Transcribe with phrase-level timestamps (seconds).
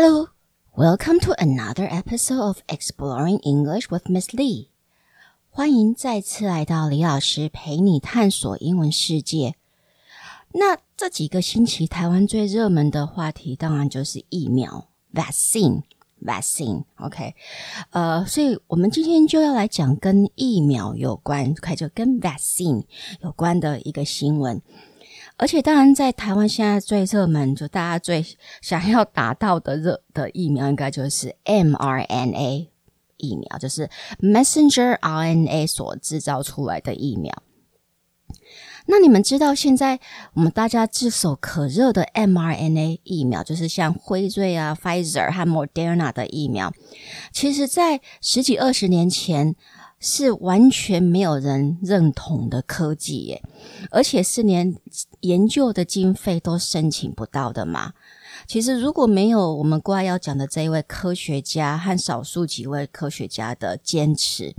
[0.00, 0.28] Hello,
[0.76, 4.68] welcome to another episode of Exploring English with Miss Lee.
[5.50, 9.56] 欢迎再次来到李老师陪你探索英文世界。
[10.52, 15.82] 那这几个星期，台湾最热门的话题当然就是疫苗 （vaccine）。
[16.24, 17.34] vaccine，OK，、
[17.90, 22.84] 呃，所以我们今天就要来讲跟疫苗有关，快就跟 vaccine
[23.22, 24.62] 有关的一个新闻。
[25.38, 28.26] 而且，当然，在台湾现在最热门，就大家最
[28.60, 32.66] 想要打到的热的疫苗，应该就是 mRNA
[33.18, 33.88] 疫苗，就是
[34.20, 37.42] messenger RNA 所制造出来的疫苗。
[38.86, 40.00] 那你们知道现在
[40.32, 46.72] 我们大家炙手可热的 mRNA 疫苗，就是像辉瑞啊、Pfizer 和 Moderna 的疫苗，
[47.32, 49.54] 其实在十几二十年前
[50.00, 53.42] 是完全没有人认同的科技耶，
[53.90, 54.74] 而且是连
[55.20, 57.92] 研究的经费都申请不到的嘛。
[58.46, 64.54] 其实如果没有我们国外要讲的这一位科学家和少数几位科学家的坚持，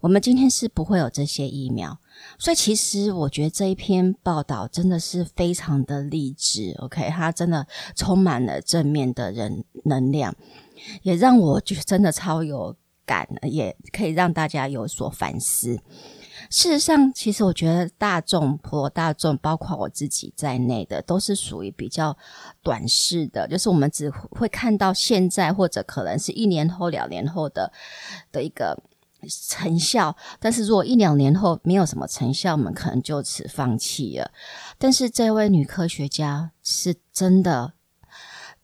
[0.00, 1.98] 我们今天是不会有这些疫苗。
[2.38, 6.74] 所以，其实我觉得这一篇报道真的是非常的励志。
[6.78, 7.66] OK，它真的
[7.96, 10.34] 充满了正面的人能量，
[11.02, 12.76] 也让我觉得真的超有
[13.12, 15.78] 感，也可以让大家有所反思。
[16.48, 22.16] 事实上，其实我觉得大众、普罗大众，包括我自己在内的，都是属于比较
[22.62, 27.70] 短视的，就是我们只会看到现在，或者可能是一年后、两年后的
[28.32, 28.78] 的一个。
[29.48, 34.32] 成效，但是如果一两年后没有什么成效，我们可能就此放弃了。
[34.78, 37.74] 但是这位女科学家是真的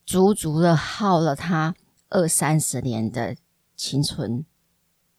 [0.05, 1.75] 足足的耗了她
[2.09, 3.37] 二三十年的
[3.79, 4.45] 青春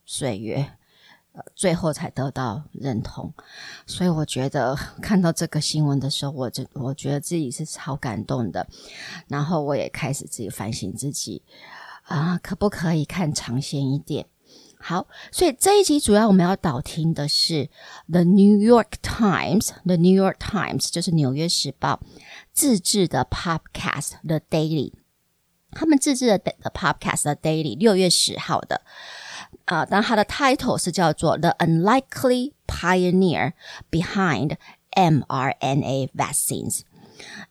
[0.05, 0.73] 岁月，
[1.31, 3.33] 呃，最后才得到认同。
[3.87, 8.67] 所以我觉得看到这个新闻的时候，我就我觉得自己是超感动的。
[9.27, 11.41] 然后我也开始自己反省自己
[12.03, 14.27] 啊，可不可以看长线一点？
[14.79, 17.53] 好，所以这一集主要我们要导听的是
[18.11, 21.99] 《The New York Times》，《The New York Times》就是《纽约时报》
[22.53, 24.91] 自制的 Podcast，《The Daily》。
[25.71, 28.81] 他们自制的的 Podcast，《的 Daily》六月十号的
[29.65, 33.53] 啊，当它的 title 是叫做《The Unlikely Pioneer
[33.89, 34.55] Behind
[34.91, 36.79] mRNA Vaccines》。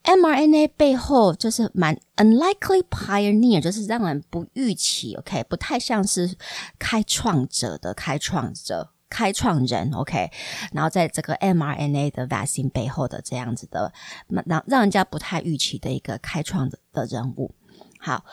[0.02, 6.34] mRNA 背后就是蛮 unlikely pioneer，就是让人不预期，OK，不太像是
[6.78, 10.28] 开创者的开创者、开创人，OK，
[10.72, 13.92] 然后在这个 mRNA 的 vaccine 背后的这样子的，
[14.28, 17.54] 让让人家不太预期的一个开创的的人物。
[18.00, 18.24] 好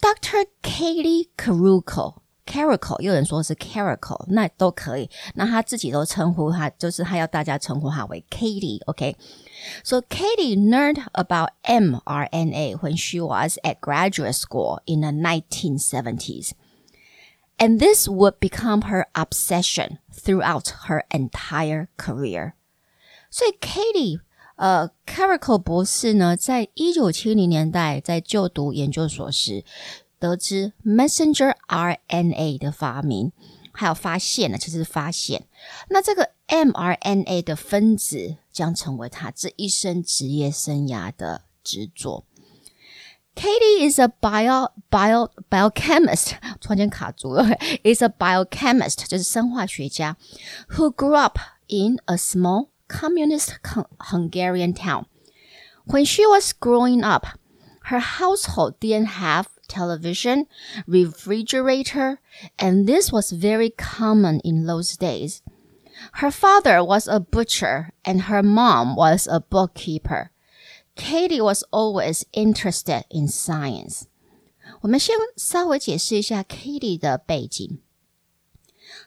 [0.00, 0.46] ，Dr.
[0.62, 2.16] Katie Karikó。
[2.46, 5.08] Carico，有人说是 Carico，那都可以。
[5.34, 8.82] 那他自己都称呼他，就是他要大家称呼他为 Katie。
[8.86, 16.50] OK，so Katie learned about mRNA when she was at graduate school in the 1970s,
[17.56, 22.54] and this would become her obsession throughout her entire career.
[23.30, 24.18] So Katie
[24.60, 29.64] 呃，Carico 博士呢，在一九七零年代在就读研究所时，
[30.18, 33.32] 得知 messenger RNA 的发明，
[33.72, 35.46] 还有发现呢，其实是发现。
[35.88, 42.26] 那这个 mRNA 的分子将成为他这一生职业生涯的执着。
[43.34, 47.44] Katie is a bio bio biochemist，突然间卡住了。
[47.82, 50.18] is a biochemist，就是生化学家
[50.68, 51.38] ，who grew up
[51.68, 53.59] in a small communist
[53.99, 55.05] Hungarian town.
[55.85, 57.27] When she was growing up,
[57.85, 60.47] her household didn't have television,
[60.87, 62.19] refrigerator,
[62.57, 65.41] and this was very common in those days.
[66.13, 70.31] Her father was a butcher and her mom was a bookkeeper.
[70.95, 74.07] Katie was always interested in science.
[74.81, 77.79] 我们先稍微解释一下 Katie 的背景。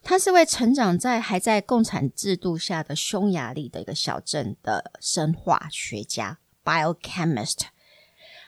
[0.01, 7.59] 他是位成长在还在共产制度下的匈牙利的一个小镇的生化学家 （biochemist）。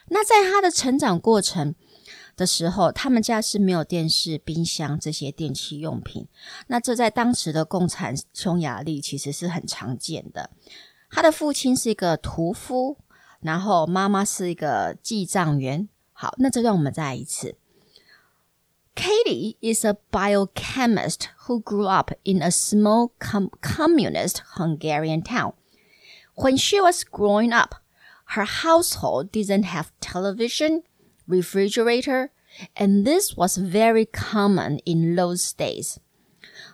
[0.08, 1.74] 那在他的成长过程，
[2.36, 6.28] 的时候，他们家是没有电视、冰箱这些电器用品。
[6.68, 10.50] 那这在当时的共产匈牙利其实是很常见的。
[11.10, 12.98] 他的父亲是一个屠夫，
[13.40, 15.88] 然后妈妈是一个记账员。
[16.12, 17.56] 好，那这让我们再来一次。
[18.95, 25.53] Katie is a biochemist who grew up in a small com communist Hungarian town.
[26.35, 27.75] When she was growing up,
[28.35, 30.83] her household didn't have television
[31.27, 32.31] refrigerator,
[32.75, 35.99] and this was very common in those days.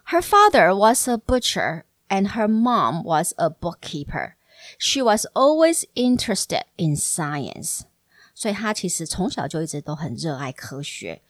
[0.05, 4.35] Her father was a butcher and her mom was a bookkeeper.
[4.77, 7.85] She was always interested in science.
[8.33, 11.23] 所以他其实从小就一直都很热爱科学。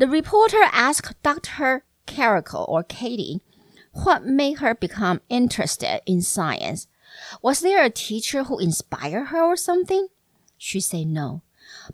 [0.00, 1.84] The reporter asked Dr.
[2.06, 3.42] Karikó or Katie
[3.92, 6.86] what made her become interested in science.
[7.42, 10.08] Was there a teacher who inspired her or something?
[10.56, 11.42] She said no.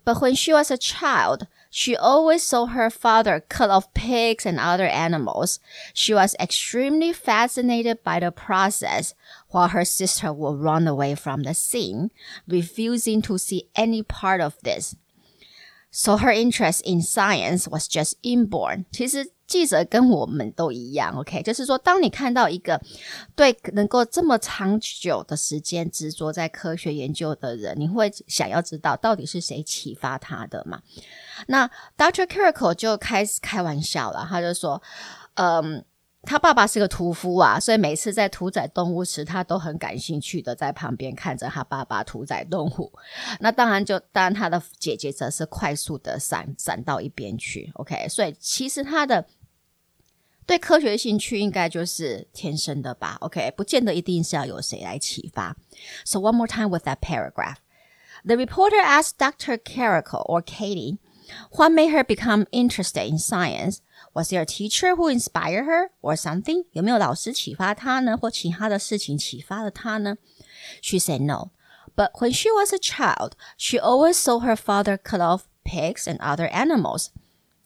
[0.04, 4.60] But when she was a child, she always saw her father cut off pigs and
[4.60, 5.58] other animals.
[5.92, 9.14] She was extremely fascinated by the process,
[9.48, 12.12] while her sister would run away from the scene,
[12.46, 14.94] refusing to see any part of this.
[15.98, 18.84] So her interest in science was just inborn.
[18.92, 22.78] 其实记者跟我们都一样，OK，就是说，当你看到一个
[23.34, 30.82] 对能够这么长久的时间执着在科学研究的人，你会想要知道到底是谁启发他的嘛？
[31.46, 31.66] 那
[31.96, 32.26] Dr.
[32.26, 34.82] Carrico 就开始开玩笑了，他就说，
[35.36, 35.82] 嗯。
[36.26, 42.92] 他爸爸是个屠夫啊，所以每次在屠宰动物时，他都很感兴趣的在旁边看着他爸爸屠宰动物。
[43.40, 47.70] 那当然就，当然他的姐姐则是快速的闪闪到一边去。
[47.74, 49.24] OK，所以其实他的
[50.44, 53.16] 对科学兴趣应该就是天生的吧。
[53.20, 55.56] OK，不见得一定是要有谁来启发。
[56.04, 57.56] So one more time with that paragraph.
[58.24, 59.56] The reporter asked Dr.
[59.56, 60.98] Carrico or Katie
[61.52, 63.78] what made her become interested in science.
[64.15, 66.65] Was there a teacher who inspired her or something?
[66.71, 70.17] 有没有老师启发她呢，或其他的事情启发了她呢？
[70.81, 71.51] She said no.
[71.95, 76.17] But when she was a child, she always saw her father cut off pigs and
[76.19, 77.09] other animals.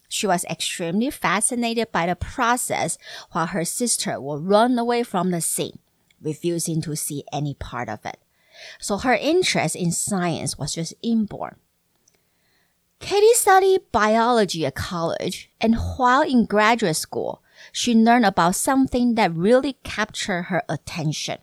[0.07, 2.97] She was extremely fascinated by the process,
[3.31, 5.79] while her sister would run away from the scene,
[6.21, 8.17] refusing to see any part of it.
[8.79, 11.57] So her interest in science was just inborn.
[12.99, 17.41] Katie studied biology at college, and while in graduate school,
[17.71, 21.37] she learned about something that really captured her attention.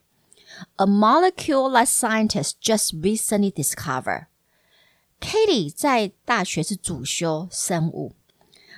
[0.77, 4.27] A molecule that scientists just recently discovered.
[5.21, 8.13] Katie 在大学是主修生物，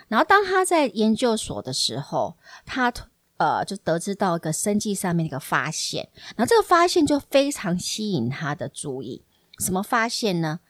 [0.09, 2.37] 然后当她在研究所的时候，
[2.67, 2.93] 她
[3.39, 9.25] 呃就得知到一个生计上面的一个发现，然后这个发现就非常吸引她的注意。
[9.59, 10.61] 什么发现呢？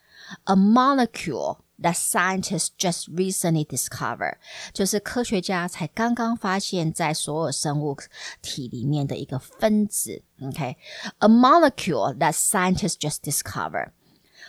[0.44, 4.36] A molecule that scientists just recently discovered，
[4.72, 7.96] 就是科学家才刚刚发现，在所有生物
[8.40, 10.22] 体里面的一个分子。
[10.42, 13.90] OK，a molecule that scientists just discovered.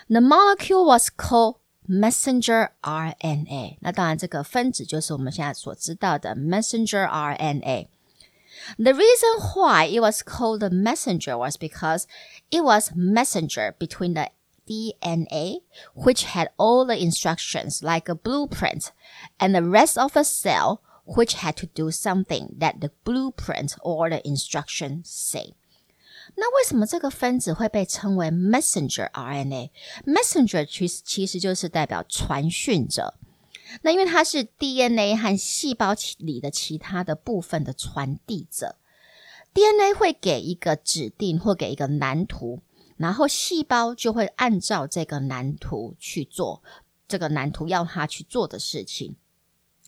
[0.07, 3.77] The molecule was called messenger RNA。
[3.81, 12.05] 那当然，这个分子就是我们现在所知道的 messenger RNA。The reason why it was called the messenger was because
[12.49, 14.29] it was messenger between the
[14.69, 15.61] DNA,
[15.93, 18.91] which had all the instructions like a blueprint,
[19.39, 24.09] and the rest of the cell, which had to do something that the blueprint or
[24.09, 25.53] the instruction say.
[26.35, 33.13] 那为什么这个分子会被称为 messenger RNA？messenger 其实其实就是代表传讯者。
[33.83, 38.75] 那因为它是 DNA 和细胞里的其他的部分的传递者，
[39.53, 42.61] DNA 会给一个指定或给一个蓝图，
[43.00, 46.62] 然后细胞就会按照这个蓝图去做
[47.08, 49.16] 这个蓝图要它去做的事情。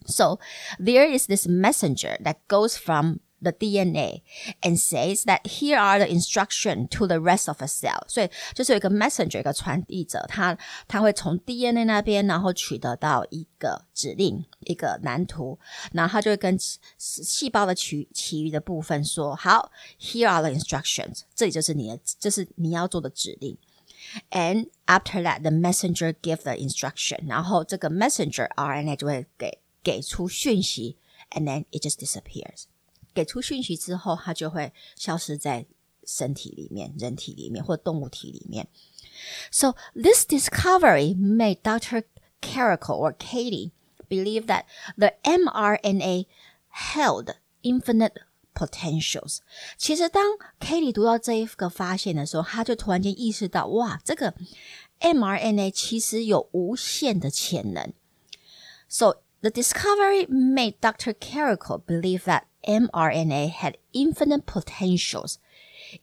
[0.06, 0.40] So
[0.78, 4.23] there is this messenger that goes from the DNA
[4.61, 8.03] and says that here are the instruction to the rest of the cell。
[8.07, 10.57] 所以就是有一个 messenger，一个传递者，他
[10.87, 15.59] 他会从 DNA 那边，然后取得到一个指令，一个蓝图，
[15.91, 16.57] 然后他就会跟
[16.97, 23.57] 细胞的其其余的部分说：好，here are the instructions，这里就是你的，这是你要做的指令。
[24.31, 30.97] And after that, the messenger give the instruction，然后这个 messenger RNA 就会给给出讯息，
[31.31, 32.65] and then it just disappears。
[33.14, 35.66] 给出讯息之后，它就会消失在
[36.04, 38.68] 身体里面、人体里面或动物体里面。
[39.50, 42.04] So this discovery made Dr.
[42.40, 43.70] Karikó or Katie
[44.08, 44.64] believe that
[44.96, 46.26] the mRNA
[46.70, 48.14] held infinite
[48.54, 49.38] potentials。
[49.78, 50.24] 其实，当
[50.58, 54.34] Katie 读到这一个发现的时候，他就突然间意识到，哇，这个
[55.00, 57.92] mRNA 其实有无限的潜能。
[58.88, 61.14] So the discovery made Dr.
[61.14, 65.37] Karikó believe that mRNA had infinite potentials.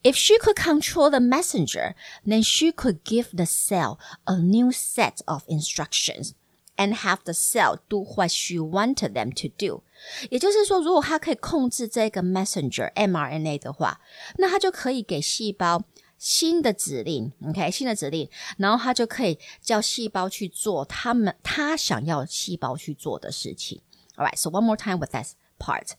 [0.02, 1.94] If she could control the messenger,
[2.26, 6.32] then she could give the cell a new set of instructions
[6.76, 9.82] and have the cell do what she wanted them to do.
[10.30, 14.00] 也就是说，如果它可以控制这个 messenger mRNA 的话，
[14.38, 15.82] 那它就可以给细胞
[16.16, 23.82] 新的指令，OK，新的指令，然后它就可以叫细胞去做他们它想要细胞去做的事情。
[24.16, 25.90] All right, so one more time with that part.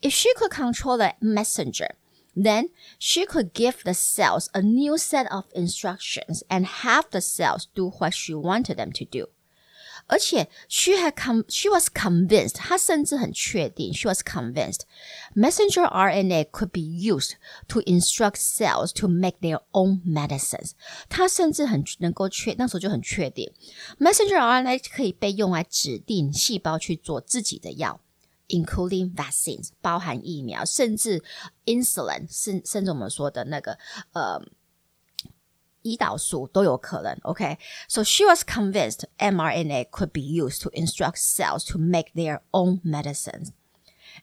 [0.00, 1.96] If she could control the messenger,
[2.36, 7.66] then she could give the cells a new set of instructions and have the cells
[7.74, 9.28] do what she wanted them to do.
[10.06, 14.80] 而且 she had com she was convinced，她甚至很确定，she was convinced
[15.34, 17.34] messenger RNA could be used
[17.68, 20.72] to instruct cells to make their own medicines。
[21.08, 23.52] 她甚至很能够确那时候就很确定，
[24.00, 28.00] messenger RNA 可以被用来指定细胞去做自己的药。
[28.48, 31.22] including vaccines，包含疫苗，甚至
[31.66, 33.78] insulin，甚甚至我们说的那个
[34.12, 34.40] 呃
[35.82, 37.16] 胰岛素都有可能。
[37.22, 38.04] OK，so、okay?
[38.04, 43.52] she was convinced mRNA could be used to instruct cells to make their own medicines.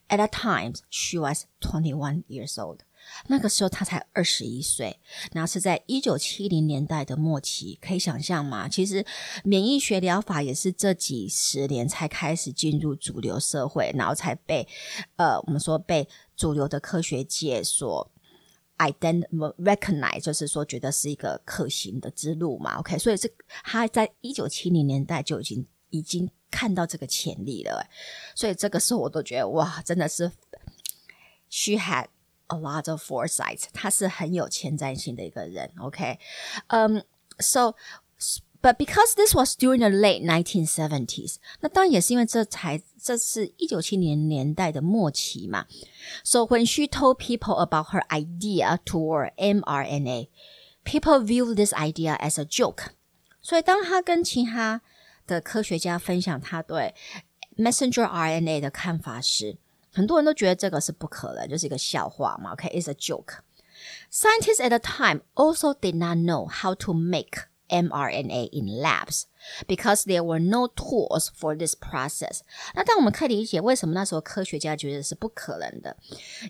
[0.10, 2.84] At that time, she was 21 years old.
[3.27, 4.99] 那个时候他才二十一岁，
[5.33, 8.69] 然后是在一九七零年代的末期，可以想象吗？
[8.69, 9.05] 其实
[9.45, 14.67] 免疫学疗法也是这几十年才开始进入主流社会，然后才被
[15.17, 18.11] 呃我们说被主流的科学界所。
[18.79, 19.29] ident
[19.59, 23.31] recognize 就是说觉得是一个可行的之路嘛，OK，所以这
[23.63, 27.87] 他在一九七零年代就已经已经看到这个潜力了，
[28.35, 30.33] 所以这个时候我都觉得哇，真的是
[31.49, 32.07] she had
[32.52, 36.20] a lot of foresight，他是很有前瞻性的一个人，OK，
[36.68, 45.68] 嗯、um,，so。But because this was during the late 1970s，那当然也是因为这才这是一九七零年代的末期嘛。
[46.24, 50.30] So when she told people about her idea toward mRNA,
[50.84, 52.88] people view this idea as a joke.
[53.44, 54.82] 所以当她跟其他
[55.28, 56.96] 的科学家分享她对
[57.56, 59.60] messenger RNA 的看法时，
[59.93, 62.53] 很多人都觉得这个是不可能，就是一个笑话嘛。
[62.53, 63.39] OK，it's、okay, a joke.
[64.11, 69.25] Scientists at the time also did not know how to make mRNA in labs
[69.67, 72.41] because there were no tools for this process。
[72.75, 75.97] 那当我们可以理解为什么那时候科学家觉得是不可能的，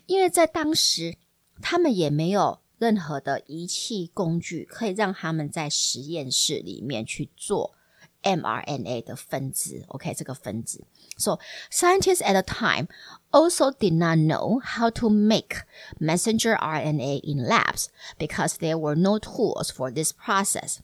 [0.05, 1.15] 因为在当时
[1.61, 7.73] 他们也没有任何的仪器工具可以让他们在实验室里面去做
[8.22, 9.84] mRNA 的分支。
[9.88, 10.84] OK，这个分支。
[11.16, 11.38] So
[11.70, 12.88] scientists at the time
[13.30, 15.62] also did not know how to make
[15.98, 20.80] messenger RNA in labs because there were no tools for this process.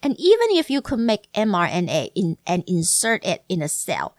[0.00, 4.14] And even if you could make mRNA in, and insert it in a cell,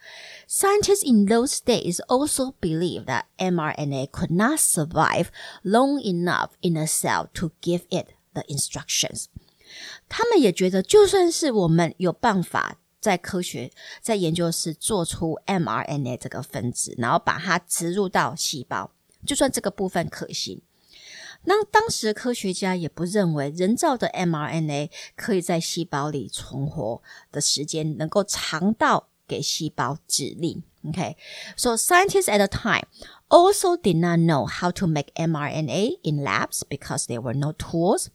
[0.48, 5.32] scientists in those days also believed that mRNA could not survive
[5.64, 9.30] long enough in a cell to give it the instructions.
[10.09, 13.71] 他们也觉得，就算是我们有办法在科学
[14.01, 18.91] 在研究室做出 mRNA 这个分子，然后把它植入到细胞，
[19.27, 20.61] 就算这个部分可行，
[21.45, 30.63] 那当时的科学家也不认为人造的 mRNA 可以在细胞里存活的时间能够长到给细胞指令。
[30.83, 31.17] Okay,
[31.57, 32.85] so scientists at the time
[33.29, 38.07] also did not know how to make mRNA in labs because there were no tools.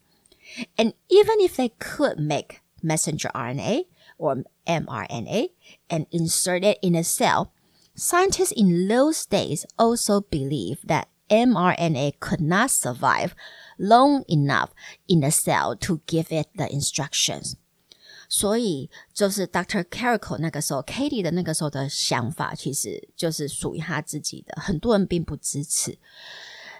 [0.77, 3.85] And even if they could make messenger RNA
[4.17, 5.49] or mRNA
[5.89, 7.51] and insert it in a cell,
[7.95, 13.33] scientists in those days also believed that mRNA could not survive
[13.79, 14.69] long enough
[15.07, 17.55] in the cell to give it the instructions.
[18.27, 19.83] 所以，就是 Dr.
[19.83, 24.59] Karikó 那个时候，Katie 的那个时候的想法，其实就是属于他自己的。
[24.59, 25.97] 很多人并不支持。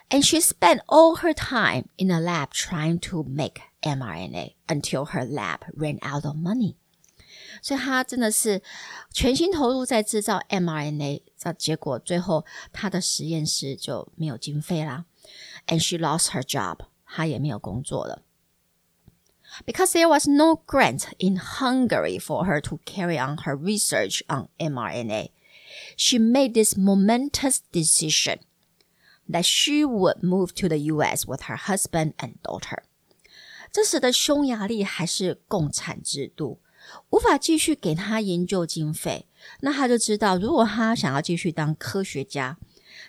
[0.09, 5.25] And she spent all her time in a lab trying to make mRNA until her
[5.25, 6.75] lab ran out of money.
[7.61, 8.61] 所以他真的是
[9.11, 15.05] 全心投入在制造 mRNA，那结果最后他的实验室就没有经费啦，
[15.67, 18.23] and she lost her job，她也没有工作了。
[19.65, 25.29] Because there was no grant in Hungary for her to carry on her research on mRNA,
[25.97, 28.39] she made this momentous decision
[29.29, 32.79] that she would move to the US with her husband and daughter.
[33.71, 36.59] 这时的匈牙利还是共产制度，
[37.09, 39.27] 无法继续给他研究经费，
[39.61, 42.57] 那他就知道，如果他想要继续当科学家，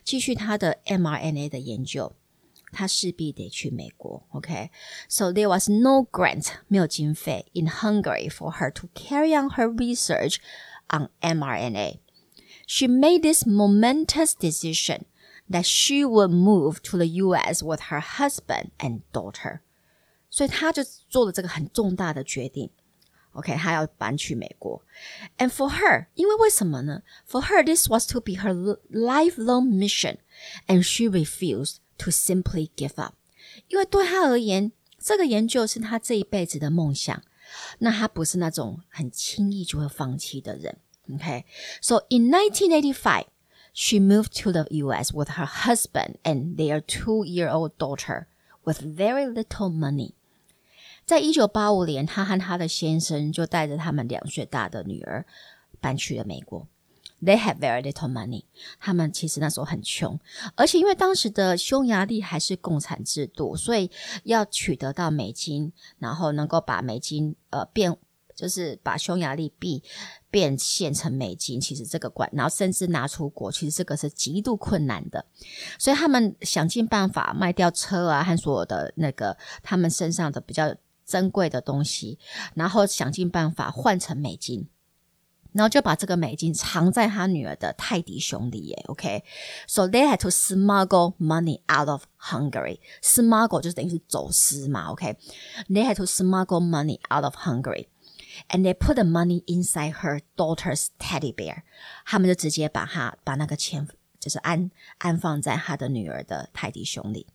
[0.04, 2.14] 继续他的 mRNA 的研究，
[2.70, 4.24] 他势必得去美国。
[4.30, 5.34] OK，so、okay?
[5.34, 10.36] there was no grant，没有经费 in Hungary for her to carry on her research
[10.88, 11.98] on mRNA.
[12.66, 15.02] She made this momentous decision
[15.50, 17.62] that she would move to the U.S.
[17.62, 19.60] with her husband and daughter.
[20.30, 22.70] 所以她就做了这个很重大的决定。
[23.32, 24.82] OK，她要搬去美国。
[25.38, 27.02] And for her，因为为什么呢？
[27.26, 30.18] For her, this was to be her lifelong mission,
[30.66, 33.14] and she refused to simply give up.
[33.68, 37.22] 因为对她而言，这个研究是她这一辈子的梦想。
[37.78, 40.78] 那她不是那种很轻易就会放弃的人。
[41.14, 43.26] OK，so in 1985.
[43.79, 45.13] She moved to the U.S.
[45.13, 48.25] with her husband and their two-year-old daughter
[48.65, 50.13] with very little money.
[51.05, 55.23] 在一九八五年，她和她的先生就带着他们两岁大的女儿
[55.79, 56.67] 搬去了美国。
[57.21, 58.45] They had very little money。
[58.79, 60.19] 他们其实那时候很穷，
[60.55, 63.91] 而且因为当时的匈牙利还是共产制度，所以
[64.23, 67.95] 要取得到美金，然后能够把美金呃变。
[68.35, 69.81] 就是把匈牙利币
[70.29, 75.25] 变现成美金，其实这个管，然后甚至拿出国，其实这个是极度困难的。
[75.79, 82.19] 所以他们想尽办法卖掉车啊，和所有的那个他们身上的比较珍贵的东西，
[82.55, 84.67] 然后想尽办法换成美金，
[85.53, 88.59] 然后就把这个美金藏在他女儿的泰迪熊里。
[88.59, 92.79] 耶，OK，so they had to smuggle money out of Hungary.
[93.01, 94.91] Smuggle 就等于是走私嘛。
[94.91, 97.87] OK，they had to smuggle money out of Hungary.
[98.48, 101.62] And they put the money inside her daughter's teddy bear，
[102.04, 103.86] 他们就直接把它把那个钱
[104.18, 107.26] 就是安安放在他的女儿的泰迪熊里。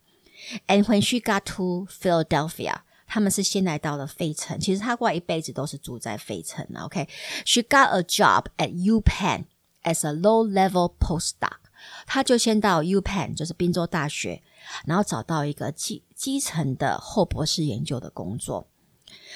[0.67, 4.59] And when she got to Philadelphia，他们是先来到了费城。
[4.59, 6.81] 其实她过来一辈子都是住在费城的。
[6.81, 9.45] OK，she got a job at UPenn
[9.83, 11.57] as a low-level postdoc。
[12.05, 14.41] 她就先到 UPenn，就是宾州大学，
[14.85, 18.67] 然后找到一个基基层的后博士研究的工作。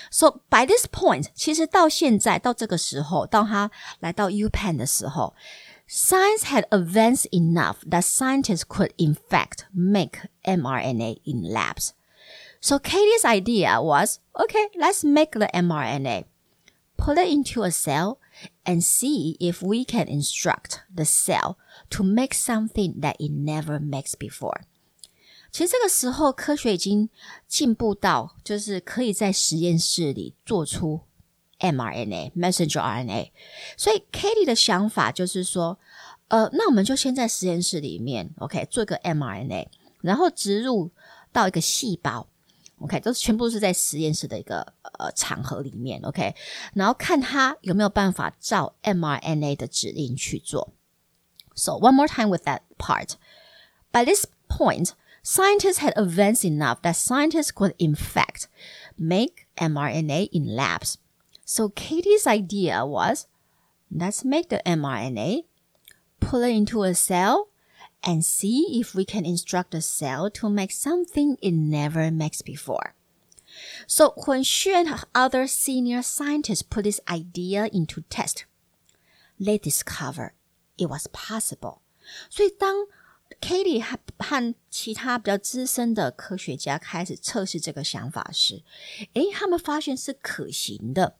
[0.10, 5.33] So by this point，其实到现在到这个时候，到他来到 UPenn 的时候，
[5.88, 11.91] science had advanced enough that scientists could in fact make mRNA in labs.
[12.60, 16.25] So Katie's idea was, okay, let's make the mRNA,
[16.98, 18.19] put it into a cell,
[18.65, 21.57] and see if we can instruct the cell
[21.89, 24.65] to make something that it never makes before.
[25.56, 27.08] 其实这个时候，科学已经
[27.48, 31.00] 进步到，就是可以在实验室里做出
[31.60, 33.30] mRNA、messenger RNA。
[33.75, 35.78] 所以 Katie 的想法就是说，
[36.28, 39.68] 呃，那我们就先在实验室里面，OK，做一个 mRNA，
[40.02, 40.90] 然后植入
[41.32, 42.28] 到一个细胞
[42.80, 46.34] ，OK，都是全部是在实验室的一个呃场合里面，OK，
[46.75, 50.75] 然后看它有没有办法照 mRNA 的指令去做。
[51.54, 53.12] So one more time with that part.
[53.90, 54.90] By this point.
[55.25, 58.47] scientists had advanced enough that scientists could, in fact,
[58.97, 60.97] make mRNA in labs.
[61.45, 63.27] So Katie's idea was
[63.91, 65.43] let's make the mRNA,
[66.19, 67.49] put it into a cell,
[68.04, 72.95] and see if we can instruct the cell to make something it never makes before.
[73.86, 78.45] So when she and other senior scientists put this idea into test,
[79.39, 80.34] they discovered
[80.77, 81.82] it was possible.
[82.30, 82.88] 所以当
[83.40, 88.62] Katie 和和其他比较资深的科学家开始测试这个想法时，
[89.14, 91.16] 诶，他们发现是可行的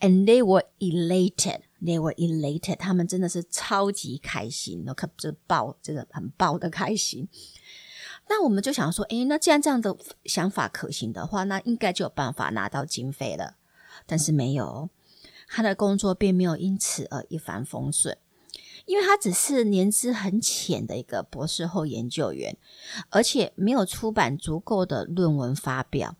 [0.00, 1.60] ，and they were elated.
[1.82, 2.76] They were elated.
[2.76, 7.28] 他们真的是超级开心，可这爆，真的很爆的开心。
[8.28, 13.56] 那我们就想说，诶，那既然这样的想法可行的话，那应该就有办法拿到经费了。
[14.06, 14.90] 但是没有，
[15.48, 18.16] 他的工作并没有因此而一帆风顺。
[18.86, 22.56] 因为他只是年资很浅的一个博士后研究员，
[23.08, 26.16] 而且没有出版足够的论文发表。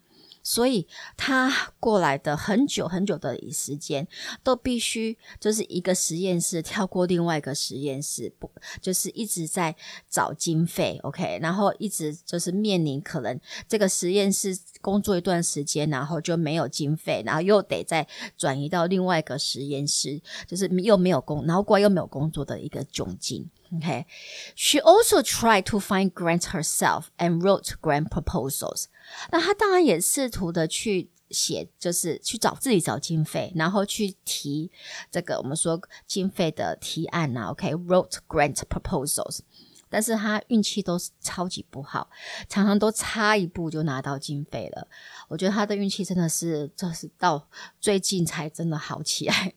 [0.51, 0.85] 所以
[1.17, 4.09] 他过来的很久很久的时间，
[4.43, 9.77] 都必须就是一个实验室跳过另外一个实验室，不就是一直在
[10.09, 18.05] 找经费，OK，然后一直就是面临可能这个实验室工作一段时间，然后就没有经费，然后又得再
[18.37, 23.49] 转移到另外一个实验室，就是又没有工，然后过来又没有工作的一个窘境。
[23.77, 28.87] OK，she also tried to find grants herself and wrote grant proposals.
[29.31, 34.71] 那他当然也试图的去写，就是去找自己找经费，然后去提
[35.11, 37.51] 这个我们说经费的提案呐、啊。
[37.51, 39.41] OK，wrote、grant proposals，
[39.89, 42.11] 但是他运气都是超级不好，
[42.49, 44.89] 常常都差一步就拿到经费了。
[45.29, 47.49] 我觉得他的运气真的是，就是到
[47.81, 49.55] 最近才真的好起来。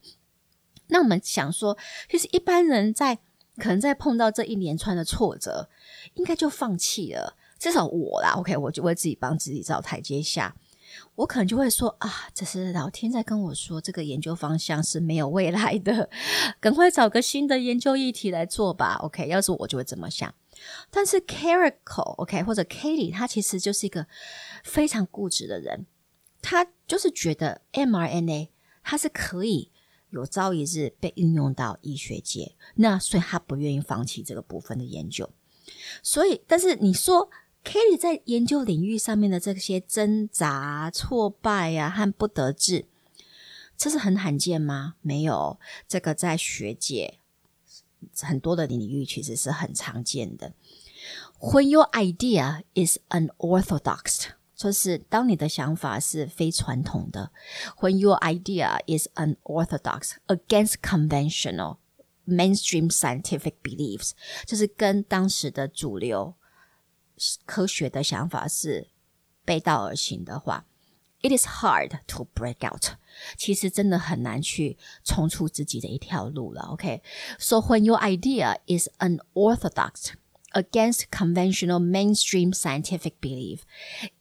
[0.88, 1.78] 那我们想说，
[2.10, 3.16] 其实一般人在
[3.58, 5.70] 可能在碰到这一连串的挫折，
[6.13, 7.36] 应该就放弃了。
[7.63, 10.54] 至少我啦，OK，我就会自己帮自己找台阶下。
[11.15, 16.10] 我可能就会说啊，这是老天在跟我说，这个研究方向是没有未来的，
[16.60, 18.95] 赶快找个新的研究议题来做吧。
[18.95, 20.36] OK，要是我就会这么想。
[20.91, 24.08] 但是 Carrico，OK，或者 Katie，他其实就是一个
[24.65, 25.86] 非常固执的人，
[26.41, 28.49] 他就是觉得 mRNA
[28.84, 29.71] 它是可以。
[30.10, 35.28] 有朝一日被运用到医学界，那所以他不愿意放弃这个部分的研究。
[36.04, 37.32] 所以，但是你说
[37.63, 42.86] Kelly 在研究领域上面的这些挣扎、挫败呀和不得志，
[43.78, 44.95] 这是很罕见吗？
[45.02, 47.19] 没有，这个在学界
[48.21, 50.54] 很多的领域其实是很常见的。
[51.39, 57.32] When your idea is unorthodox，就是当你的想法是非传统的。
[57.80, 61.78] When your idea is unorthodox against conventional
[62.26, 64.12] mainstream scientific beliefs，
[64.45, 66.36] 就是跟当时的主流
[67.45, 68.88] 科学的想法是
[69.45, 70.64] 背道而行的话，
[71.23, 72.97] it is hard to break out。
[73.37, 76.62] 其实真的很难去冲出自己的一条路了。
[76.71, 77.67] OK，so、okay?
[77.67, 80.12] when your idea is unorthodox
[80.53, 83.62] against conventional mainstream scientific belief,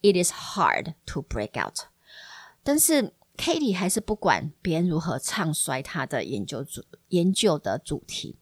[0.02, 1.86] it is hard to break out.
[2.64, 8.36] 但是 Katie 还是不管别人如何唱衰她的研究主研究的主题，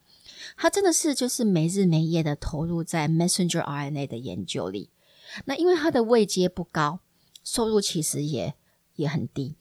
[0.58, 4.90] 他真的是就是没日没夜的投入在 messenger RNA 的研究里。
[5.46, 7.00] 那因为他的位阶不高，
[7.44, 8.54] 收入其实也
[8.96, 9.56] 也很低，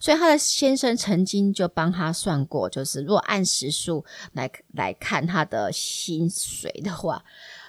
[0.00, 7.24] 所以他的先生曾经就帮他算过，就是如果按时数来来看他的薪水的话，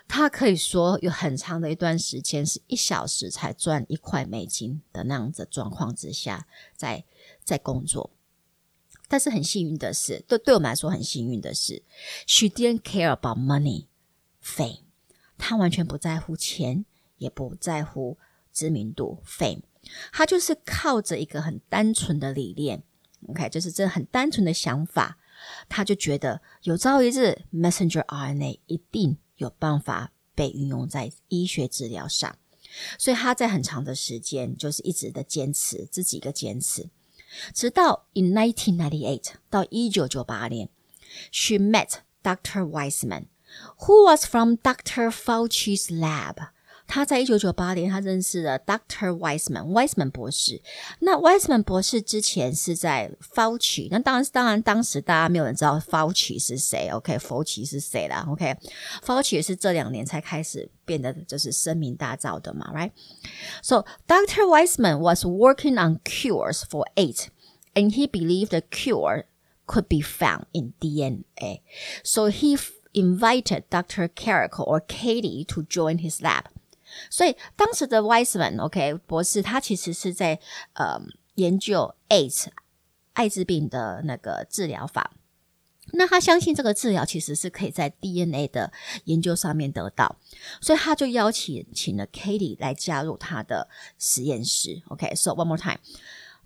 [0.08, 7.04] 他可以说有很长的一段时间是一小时才赚一块美金的那样子状况之下，在
[7.44, 8.12] 在工作。
[9.12, 11.84] 但是很幸运的是，对对我们来说很幸运的是
[12.26, 13.88] ，she didn't care about money
[14.42, 14.80] fame，
[15.38, 16.86] 她完全不在乎钱，
[17.18, 18.18] 也不在乎
[18.54, 19.64] 知名度 fame。
[20.14, 22.84] 他就是靠着一个很单纯的理念
[23.28, 25.18] ，OK，就是这很单纯的想法，
[25.68, 32.38] 他就觉得有朝一日 messenger RNA 一定有办法被运用在医学治疗上，
[32.98, 36.90] 所以他在很长的时间就是一直的坚持这几个坚持，
[37.54, 40.70] 直到 in 1998到一九九八年
[41.32, 42.64] ，she met Dr.
[42.66, 43.26] Weissman,
[43.80, 45.10] who was from Dr.
[45.12, 46.50] Fauci's lab。
[46.92, 50.62] 他在一九九八年他认识了 Doctor Weissman，Weisman 博士。
[51.00, 59.42] 那 Weissman 博士之前是在 Fauci，那当然当然当时大家没有人知道 Fauci 是谁，OK，佛奇是谁啦，OK，Fauci、okay?
[59.42, 67.28] 是这两年才开始变得就是声名大噪的嘛，Right？So Doctor Weissman was working on cures for AIDS,
[67.74, 69.24] and he believed the cure
[69.66, 71.62] could be found in DNA.
[72.04, 72.60] So he
[72.92, 74.10] invited Dr.
[74.10, 76.50] Karikó or Katie to join his lab.
[77.10, 80.40] 所以当时的 Weissman，OK、okay, 博士，他其实是在
[80.74, 81.00] 呃
[81.36, 82.48] 研究 AIDS
[83.14, 85.12] 艾滋病的那个治疗法。
[85.94, 88.72] 那他相信这个治疗其实是可以在 DNA 的
[89.06, 90.16] 研究上面得到，
[90.62, 93.68] 所以他就邀请请了 Katie 来加入他的
[94.00, 94.84] 实验室。
[94.88, 95.80] OK，so、okay, one more time.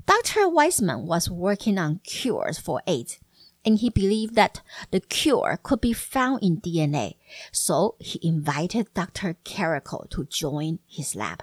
[0.07, 0.49] Dr.
[0.49, 3.17] Weissman was working on cures for AIDS
[3.65, 7.15] and he believed that the cure could be found in DNA.
[7.51, 9.35] So he invited Dr.
[9.43, 11.39] Karikó to join his lab.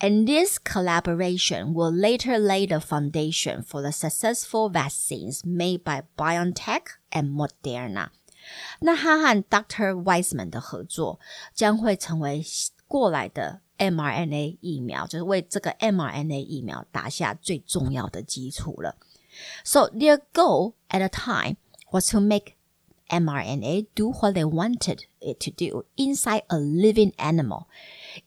[0.00, 6.98] And this collaboration will later lay the foundation for the successful vaccines made by BioNTech
[7.12, 8.08] and Moderna.
[8.80, 10.50] 那他和 Dr.
[10.50, 11.20] 的合作
[11.54, 12.42] 将会成为
[12.86, 18.96] 过来的 mRNA 疫苗，就是为这个 mRNA 疫苗打下最重要的基础了。
[19.63, 21.57] so their goal at the time
[21.91, 22.55] was to make
[23.09, 27.67] mRNA do what they wanted it to do inside a living animal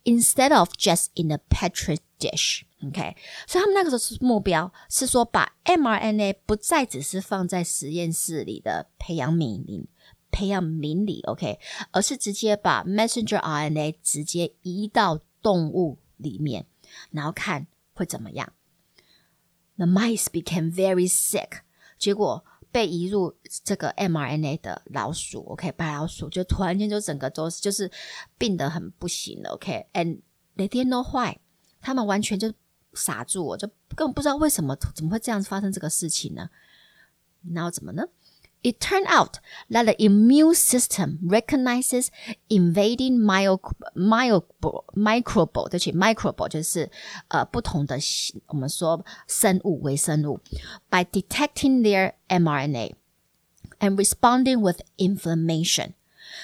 [0.05, 2.64] instead of just in a petri dish.
[2.87, 9.88] OK，所以他们那个时候目标是说，把 mRNA 不再只是放在实验室里的培养皿里、
[10.31, 11.59] 培养皿里，OK，
[11.90, 16.66] 而是直接把 messenger RNA 直接移到动物里面，
[17.11, 18.53] 然后看会怎么样。
[19.77, 21.62] The mice became very sick，
[21.97, 27.91] 结果被移入这个 mRNA 的老鼠，OK，白老鼠就突然间就整个都是就是
[28.38, 30.21] 病得很不行了，OK，and
[30.55, 31.38] they didn't know why，
[31.81, 32.53] 他们完全就
[32.93, 36.49] 傻住，我就根本不知道为什么怎么会这样子发生这个事情呢？
[37.51, 38.03] 然后怎么呢
[38.62, 39.38] ？It turned out
[39.70, 42.11] that the immune system recognizes
[42.49, 43.61] invading myo
[43.94, 44.42] myo
[44.96, 46.90] microbe，对不起，microbe 就是
[47.29, 47.96] 呃不同的
[48.49, 50.40] 我们说生物微生物，
[50.90, 52.94] by detecting their mRNA
[53.79, 55.94] and responding with inflammation.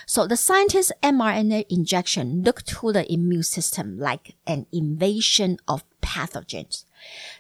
[0.06, 6.82] So the scientist's mRNA injection looked to the immune system like an invasion of pathogens.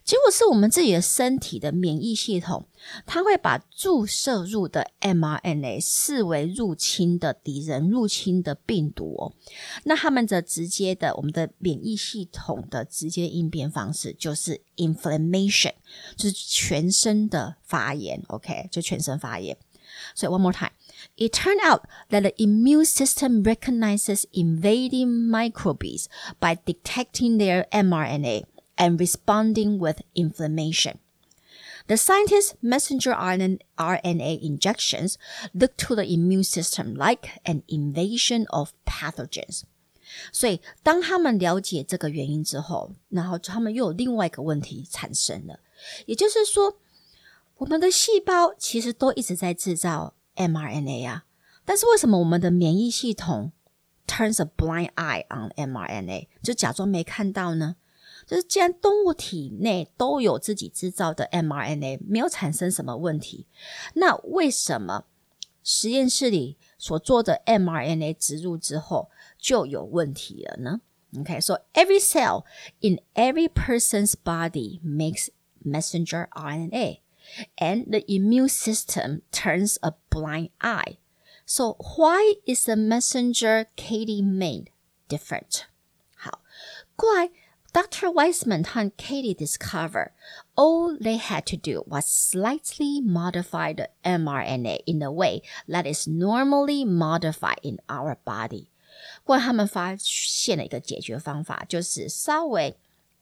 [0.04, 2.66] 结果是我们自己的身体的免疫系统，
[3.06, 9.32] 它会把注射入的 mRNA 视为入侵的敌人、入侵的病毒哦。
[9.84, 15.74] 那他们的直接的，我们的免疫系统的直接应变方式就是 inflammation，
[16.16, 18.20] 就是全身的发炎。
[18.26, 19.56] OK，就全身发炎。
[20.14, 26.06] 所以 one more time。It turned out that the immune system recognizes invading microbes
[26.38, 28.44] by detecting their mRNA
[28.76, 30.96] and responding with inflammation.
[31.88, 35.16] The scientists' messenger RNA, RNA injections
[35.52, 39.62] look to the immune system like an invasion of pathogens.
[40.30, 45.58] 所以，当他们了解这个原因之后，然后他们又有另外一个问题产生了，
[46.06, 46.76] 也就是说，
[47.56, 51.24] 我们的细胞其实都一直在制造 mRNA 啊，
[51.64, 53.52] 但是为什么我们的免疫系统
[54.06, 57.76] turns a blind eye on mRNA，就假装没看到呢？
[58.26, 63.46] 就是既然动物体内都有自己制造的 mRNA，没有产生什么问题，
[63.94, 65.04] 那为什么
[65.64, 70.80] 实验室里所做的 mRNA 植入之后就有问题了呢？
[71.14, 72.44] Okay, so every cell
[72.80, 75.28] in every person's body makes
[75.62, 77.00] messenger RNA,
[77.56, 80.96] and the immune system turns a blind eye.
[81.44, 84.68] So why is the messenger Katie made
[85.08, 85.64] different?
[86.16, 86.40] 好，
[86.96, 87.30] 过来。
[87.76, 88.10] Dr.
[88.10, 90.12] Weissman and Katie discovered
[90.54, 96.06] all they had to do was slightly modify the mRNA in a way that is
[96.06, 98.66] normally modified in our body.
[99.24, 102.76] 过来他们发现了一个解决方法，就是稍微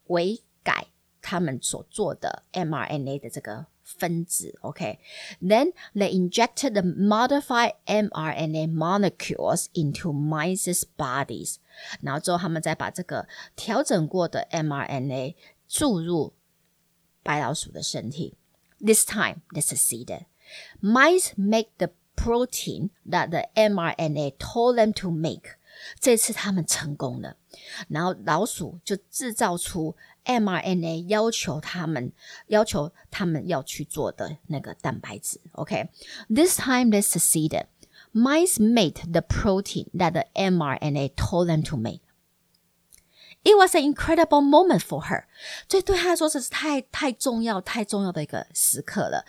[0.09, 0.89] 微改
[1.23, 11.57] 他们所做的 mRNA 的这个 分子，OK。Then they injected the modified mRNA molecules into mice's bodies。
[12.01, 15.35] 然后之后他们再把这个调整过的 mRNA
[15.69, 16.35] 注入
[17.23, 18.37] 白老鼠的身体。
[18.79, 20.27] This time they succeeded.
[20.81, 25.57] Mice make the protein that the mRNA told them to make.
[25.99, 27.37] 这次他们成功了，
[27.89, 32.13] 然后老鼠就制造出 mRNA 要求他们
[32.49, 35.41] 要求他们要去做的那个蛋白质。
[35.53, 36.63] OK，this、okay?
[36.63, 37.67] time they succeeded.
[38.13, 42.01] Mice made the protein that the mRNA told them to make.
[43.43, 45.25] It was an incredible moment for her.
[45.67, 49.25] 这对她来说这是太太重要、太重要的一个时刻了。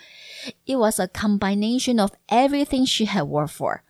[0.66, 3.82] It was a combination of everything she had worked for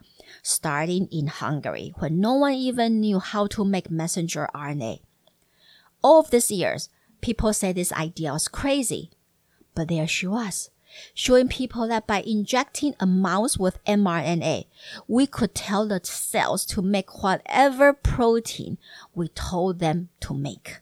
[0.45, 5.01] starting in Hungary, when no one even knew how to make messenger RNA.
[6.01, 6.89] All of these years,
[7.21, 9.09] people said this idea was crazy.
[9.73, 10.69] But there she was,
[11.13, 14.65] showing people that by injecting a mouse with mRNA,
[15.07, 18.77] we could tell the cells to make whatever protein
[19.15, 20.81] we told them to make.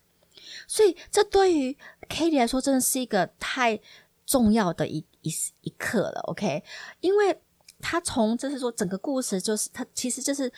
[0.68, 3.80] 所以，这对于 Katie 来说，真的是一个太
[4.26, 6.22] 重要的一一一刻了。
[6.22, 6.64] OK，
[7.02, 7.40] 因为
[7.87, 10.51] 他从就是说整个故事就是他其实就是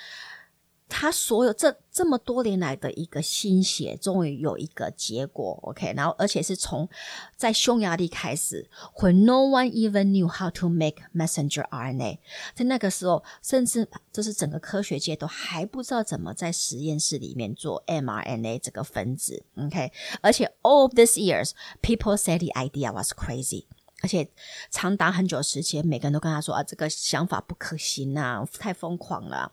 [0.88, 5.92] 他所有这这么多年来的一个心血，终于有一个结果，OK。
[5.96, 6.88] 然后而且是从
[7.36, 12.18] 在匈牙利开始，When no one even knew how to make messenger RNA，
[12.54, 19.90] 在那个时候，甚至就是整个科学界都还不知道怎么在实验室里面做 mRNA 这个分子，OK。
[20.20, 23.64] 而且 all of these years，people said the idea was crazy。
[24.02, 24.28] 而且
[24.70, 29.52] 长达很久时间，每个人都跟他说啊，这个想法不可行啊，太疯狂了。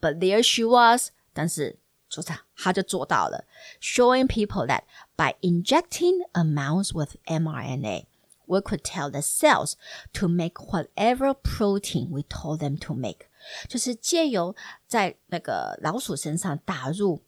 [0.00, 3.44] But there she was，但是就这样，他就做到了
[3.80, 4.82] ，showing people that
[5.16, 8.06] by injecting a mouse with mRNA。
[8.46, 9.72] we could tell the cells
[10.12, 13.26] to make whatever protein we told them to make，
[13.68, 14.54] 就是借由
[14.86, 17.22] 在那个老鼠身上打入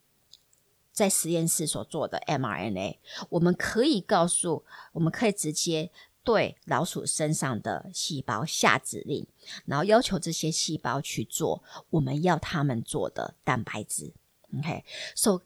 [0.91, 2.97] 在实验室所做的 mRNA，
[3.29, 5.91] 我们可以告诉，我们可以直接
[6.27, 9.25] 对老鼠身上的细胞下指令，
[9.65, 14.11] 然后要求这些细胞去做我们要他们做的蛋白质。
[14.51, 15.39] Okay，so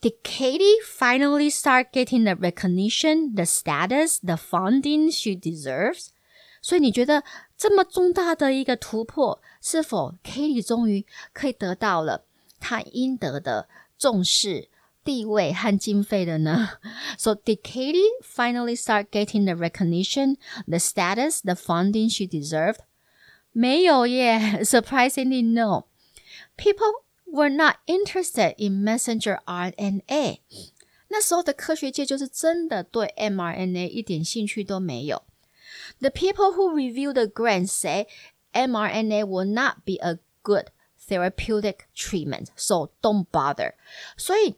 [0.00, 6.06] did Katie finally start getting the recognition, the status, the funding she deserves？
[6.62, 7.22] 所以你觉得
[7.54, 12.24] 这么重大的一个突破，是否 Katie 终于可以得到了
[12.58, 14.70] 她应得的重视？
[15.05, 16.79] 地位和经费的呢？
[17.17, 22.79] So did Katie finally start getting the recognition, the status, the funding she deserved?
[23.51, 25.87] 没有耶，surprisingly no.
[26.55, 30.39] People were not interested in messenger RNA.
[31.09, 35.23] 那时候的科学界就是真的对 mRNA 一点兴趣都没有。
[35.99, 38.07] The people who reviewed the grant say
[38.53, 40.67] mRNA will not be a good
[41.05, 43.73] therapeutic treatment, so don't bother.
[44.15, 44.55] 所以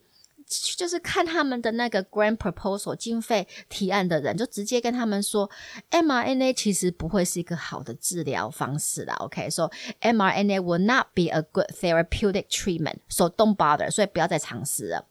[0.48, 5.50] 就是看他们的那个 grant proposal 经费提案的人，就直接跟他们说
[5.90, 9.14] ，mRNA 其实不会是一个好的治疗方式啦。
[9.16, 15.06] OK，so mRNA will not be a good therapeutic treatment，so don't bother，所以不要再尝试了。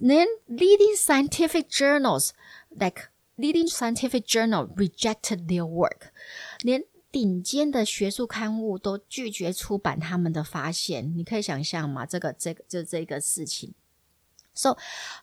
[0.00, 2.30] Then leading scientific journals
[2.70, 6.10] like leading scientific journal rejected their work，
[6.60, 11.12] 连顶尖的学术刊物都拒绝出版他们的发现。
[11.16, 12.06] 你可以想象吗？
[12.06, 13.74] 这个这个就这个事情。
[14.54, 14.76] So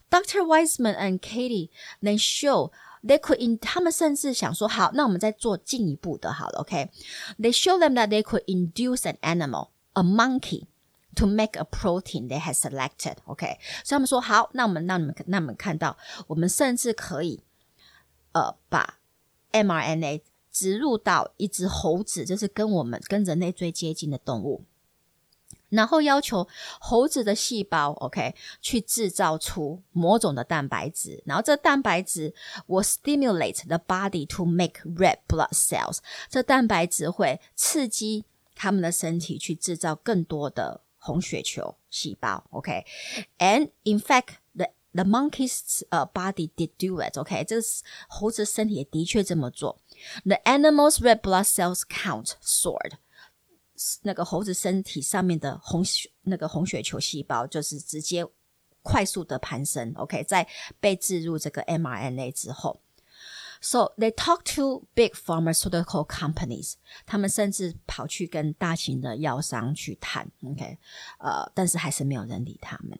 [0.09, 0.43] Dr.
[0.43, 1.69] Weissman and Katie
[2.01, 2.71] then show
[3.03, 10.67] they could in 他们甚至想说好，那我们再做进一步的，好了，OK？They show them that they could induce an animal, a monkey.
[11.15, 13.25] To make a protein they had selected, OK.
[13.25, 13.59] So OK？
[13.83, 17.41] 所以他们说好，那我们让你们让你们看到，我们甚至可以，
[18.31, 18.99] 呃，把
[19.51, 24.63] mRNA 植入到一只猴子，就是跟我们跟人类最接近的动物。
[25.70, 26.46] 然后要求
[26.78, 32.32] 猴子的细胞，OK，去制造出某种的蛋白质，然后这蛋白质
[32.68, 35.98] will stimulate the body to make red blood cells。
[36.28, 47.42] 这蛋白质会刺激他们的身体去制造更多的红血球细胞，OK？And in fact, the the monkey's 呃 body did do it, OK？
[47.42, 47.62] 这个
[48.06, 49.80] 猴子身体也的确这么做。
[50.24, 52.92] The animal's red blood cells count soared。
[54.01, 58.25] 那个猴子身体上面的红血那个红血球细胞就是直接
[58.81, 60.47] 快速的攀升，OK，在
[60.79, 62.81] 被置入这个 mRNA 之后
[63.61, 66.73] ，so they talk to big pharmaceutical companies，
[67.05, 70.77] 他们甚至跑去跟大型的药商去谈，OK，
[71.19, 72.97] 呃，但是还是没有人理他们。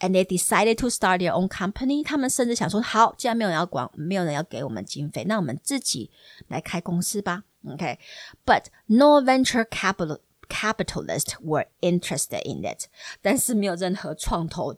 [0.00, 2.04] And they decided to start their own company。
[2.04, 6.10] 他们甚至想说，好，既然没有人要管，没有人要给我们经费，那我们自己
[6.48, 7.44] 来开公司吧。
[7.67, 7.97] Okay,
[8.45, 12.87] but no venture capital capitalists were interested in it.
[13.21, 14.75] 但是没有任何创投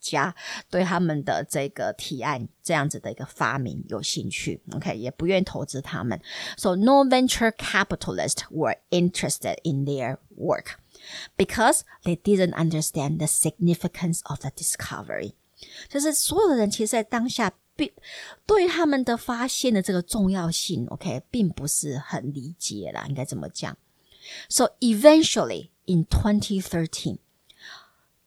[0.00, 0.34] 家
[0.70, 4.62] 对他们的这个提案这样子的一个发明有兴趣。
[4.72, 6.18] OK，也不愿意投资他们。
[6.56, 10.76] So no venture capitalists were interested in their work
[11.36, 15.34] because they didn't understand the significance of the discovery.
[15.90, 17.91] 就是所有的人其实，在当下 并
[18.45, 23.77] 对他们的发现的这个重要性，OK，并不是很理解啦，应该怎么讲
[24.49, 27.17] ？So eventually in 2013,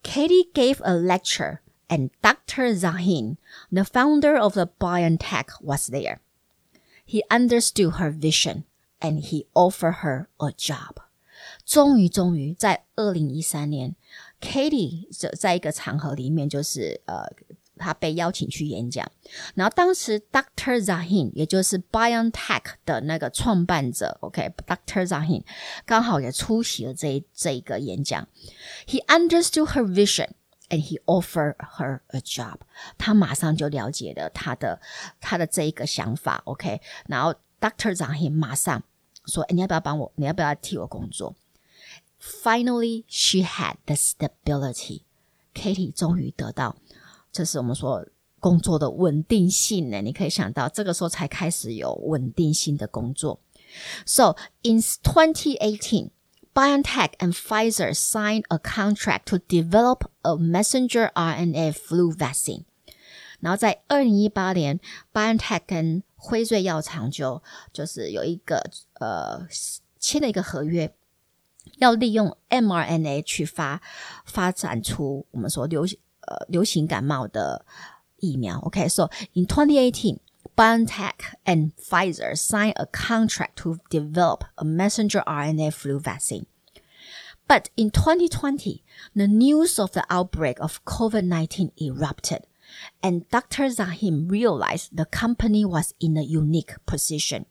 [0.03, 1.59] Katie gave a lecture,
[1.89, 2.75] and Dr.
[2.75, 3.37] Şahin,
[3.73, 6.21] the founder of the BioNTech, was there.
[7.05, 8.65] He understood her vision,
[9.01, 10.97] and he offered her a job.
[11.65, 13.95] 终于，终于在二零一三年
[14.41, 17.25] ，Katie 在一个场合里面，就是呃
[17.79, 19.11] 他被邀请去演讲。
[19.55, 20.85] 然后当时 Dr.
[20.85, 25.07] Şahin，也就是 BioNTech 的那个创办者，OK，Dr.
[25.07, 25.43] Şahin
[25.87, 28.27] 刚好也出席了这这一个演讲。
[28.87, 30.31] He understood her vision
[30.69, 32.57] and he offered her a job。
[32.99, 34.81] 他马上就了解了他的
[35.21, 36.81] 他的这一个想法，OK。
[37.07, 37.95] 然后 Dr.
[37.95, 38.83] Şahin 马上
[39.27, 40.13] 说：“哎，你要不要帮我？
[40.17, 41.35] 你要不要替我工作？”
[42.21, 45.03] Finally, she had the stability.
[45.55, 46.77] Katie 终于得到
[47.39, 48.05] 这是我们说
[48.41, 53.39] 工作的稳定性呢，你可以想到这个时候才开始有稳定性的工作。
[54.05, 56.11] So in 2018,
[56.53, 62.65] BioNTech and Pfizer signed a contract to develop a messenger RNA flu vaccine.
[63.39, 64.81] 然后在二零一八年
[65.13, 67.41] ，BioNTech 跟辉瑞药厂就
[67.73, 69.47] 就是有一个呃
[70.01, 70.93] 签了一个合约，
[71.77, 73.81] 要利用 mRNA 去发
[74.25, 75.97] 发展出我们说流行。
[78.89, 80.21] so in 2018,
[80.57, 86.47] BioNTech and Pfizer signed a contract to develop a messenger RNA flu vaccine.
[87.47, 88.83] But in 2020,
[89.15, 92.41] the news of the outbreak of COVID-19 erupted,
[93.03, 93.65] and Dr.
[93.65, 97.47] Şahin realized the company was in a unique position,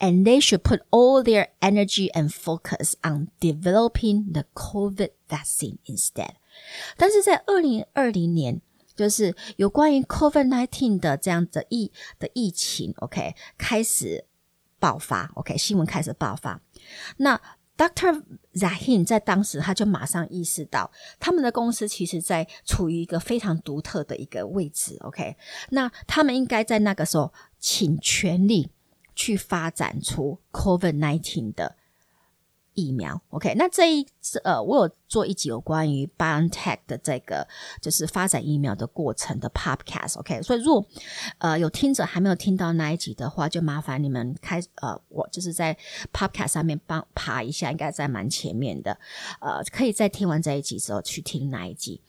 [0.00, 6.36] and they should put all their energy and focus on developing the COVID vaccine instead.
[6.96, 8.60] 但是在二零二零年，
[8.94, 14.24] 就是有关于 COVID-19 的这样的疫的疫情，OK 开始
[14.78, 16.60] 爆发，OK 新闻开始爆发。
[17.18, 17.40] 那
[17.76, 18.22] Doctor
[18.54, 20.90] Zahin 在当时他就马上意识到，
[21.20, 25.36] 他们的公司其实在处于一个非常独特的一个位置，OK
[25.70, 28.70] 那他们应该在那个时候请全力
[29.14, 31.76] 去发展出 COVID-19 的。
[32.76, 37.48] 疫苗，OK，那这一次呃，我有做一集有关于 BioNTech 的这个
[37.80, 40.86] 就是发展疫苗的过程的 Podcast，OK，所以如果
[41.38, 45.76] 呃有听者还没有听到那一集的话，就麻烦你们开呃，我就是在
[46.12, 48.98] Podcast 上面帮爬一下，应该在蛮前面的，
[49.40, 52.02] 呃，可以在听完这一集之后去听那一集。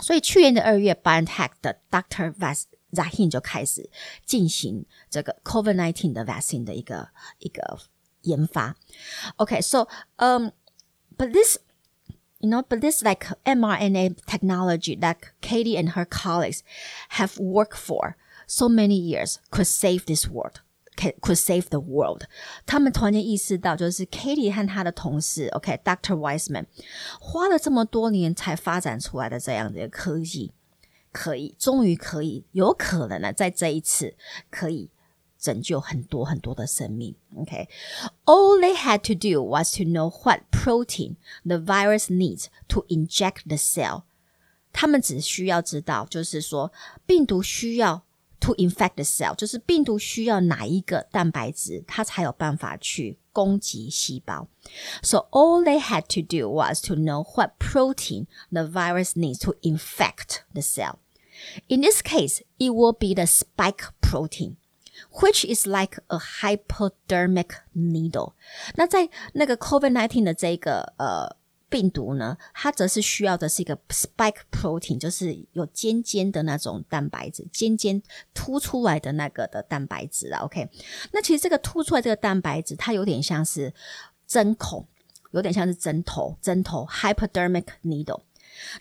[0.00, 2.34] 所以去年的二月，BioNTech 的 Dr.
[2.34, 3.88] Vas Zahin 就开始
[4.26, 7.08] 进行这个 COVID-19 的 vaccine 的一个
[7.38, 7.78] 一个。
[8.24, 8.76] 研发。
[9.38, 10.52] Okay, so um,
[11.16, 11.58] but this
[12.40, 16.62] you know, but this like mRNA technology that Katie and her colleagues
[17.10, 18.16] have worked for
[18.46, 20.60] so many years could save this world.
[20.96, 22.28] Could save the world。
[22.66, 26.14] 他们突然间意识到，就是 Katie 和他的同事，OK，Dr.
[26.14, 26.66] Weissman
[27.18, 30.52] 花了这么多年才发展出来的这样的一个科技，
[31.10, 34.14] 可以终于可以有可能呢，在这一次
[34.50, 34.88] 可以
[35.43, 37.15] 拯救很多很多的生命。
[37.35, 38.61] OK，all、okay?
[38.61, 41.15] they had to do was to know what protein
[41.45, 44.03] the virus needs to inject the cell。
[44.71, 46.71] 他们只需要知道，就是说
[47.05, 48.03] 病毒需要
[48.39, 54.47] to infect the cell，就是病毒需要哪一个蛋白质，它才有办法去攻击细胞。
[55.01, 60.43] So all they had to do was to know what protein the virus needs to infect
[60.53, 60.99] the cell.
[61.67, 64.57] In this case, it will be the spike protein.
[65.20, 68.32] Which is like a hypodermic needle。
[68.74, 71.36] 那在那个 COVID-19 的这个呃
[71.68, 78.02] 病毒呢，它则是需要的是一个 spike protein，就是有尖尖的那种蛋白质，尖尖
[78.34, 80.40] 凸出来的那个的蛋白质啊。
[80.44, 80.68] OK，
[81.12, 83.72] 那其实这个凸出来这个蛋白质，它有点像是
[84.26, 84.84] 针孔，
[85.30, 88.22] 有点像是针头，针头 hypodermic needle。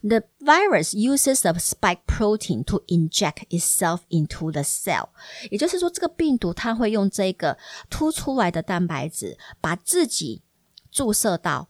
[0.03, 5.09] The virus uses the spike protein to inject itself into the cell，
[5.51, 7.57] 也就是说，这个病毒它会用这个
[7.89, 10.43] 凸出来的蛋白质，把自己
[10.91, 11.69] 注射到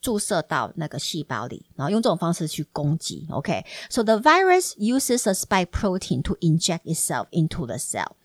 [0.00, 3.26] 注射到那个细胞里，然后用这种方式去攻击。
[3.30, 4.04] OK，so、okay?
[4.04, 8.16] the virus uses the spike protein to inject itself into the cell.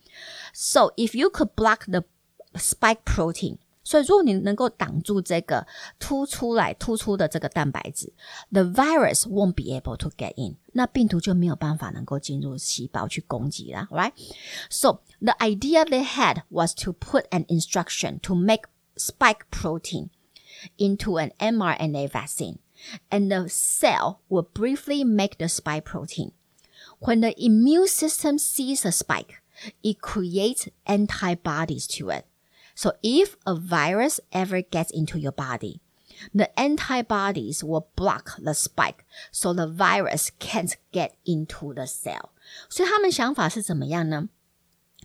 [0.54, 2.04] So if you could block the
[2.56, 3.58] spike protein
[3.91, 5.66] 所以，如果你能够挡住这个
[5.98, 8.12] 突出来、突出的这个蛋白质，
[8.52, 14.12] the virus won't be able to get in，那病毒就没有办法能够进入细胞去攻击啦，right?
[14.70, 18.64] So the idea they had was to put an instruction to make
[18.98, 20.10] spike protein
[20.78, 22.58] into an mRNA vaccine,
[23.10, 26.32] and the cell will briefly make the spike protein.
[27.00, 29.41] When the immune system sees a spike,
[29.82, 32.26] it creates antibodies to it.
[32.82, 35.80] So if a virus ever gets into your body,
[36.34, 42.30] the antibodies will block the spike, so the virus can't get into the cell.
[42.70, 44.30] 所以他们想法是怎么样呢？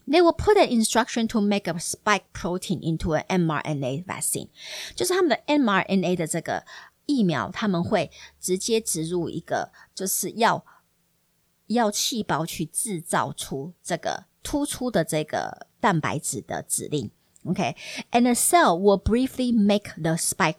[0.06, 4.48] They will put an instruction to make a spike protein into an mRNA vaccine，
[4.94, 6.64] 就是他们的 mRNA 的这个
[7.06, 10.64] 疫苗，他们会直接植入一个，就是要
[11.68, 17.10] 要细胞去制造出这个突出的这个蛋白质的指令。
[17.44, 17.74] Okay,
[18.12, 20.58] and the cell will briefly make the spike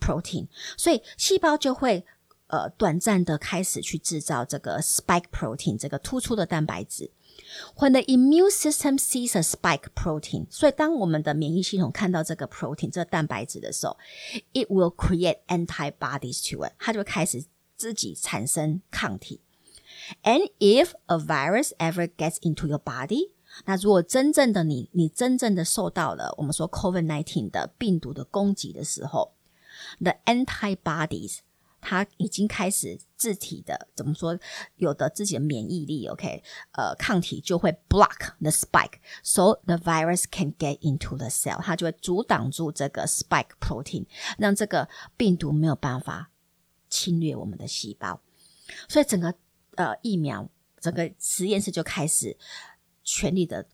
[0.00, 0.48] protein.
[0.76, 2.04] 所以细胞就会
[2.48, 7.12] 呃短暂的开始去制造这个 spike protein 这个突出的蛋白质。
[7.76, 13.96] When the immune system sees a spike protein，所以当我们的免疫系统看到这个 protein 这个蛋白质的时候，
[14.52, 17.44] it will create antibodies to it，它就开始
[17.76, 19.40] 自己产生抗体。
[20.24, 23.30] And if a virus ever gets into your body，
[23.65, 29.33] 那如果真正的你，你真正的受到了我们说 COVID nineteen 的病毒的攻击的时候
[29.99, 31.39] ，the antibodies
[31.81, 34.39] 它已经开始自体的怎么说，
[34.77, 36.43] 有的自己的免疫力，OK，
[36.73, 44.05] 呃，抗体就会 block the spike，so the virus can get into the cell，它就会阻挡住这个 spike protein，
[44.37, 44.87] 让这个
[45.17, 46.29] 病毒没有办法
[46.89, 48.21] 侵略我们的细胞，
[48.87, 49.33] 所以整个
[49.75, 50.47] 呃疫苗，
[50.79, 52.37] 整个实验室就开始。
[53.13, 53.67] 全力的